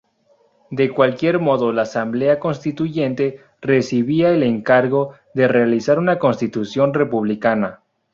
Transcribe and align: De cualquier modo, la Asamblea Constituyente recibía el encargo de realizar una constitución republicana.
De 0.71 0.89
cualquier 0.89 1.37
modo, 1.37 1.71
la 1.71 1.83
Asamblea 1.83 2.39
Constituyente 2.39 3.39
recibía 3.61 4.31
el 4.31 4.41
encargo 4.41 5.13
de 5.35 5.47
realizar 5.47 5.99
una 5.99 6.17
constitución 6.17 6.95
republicana. 6.95 7.81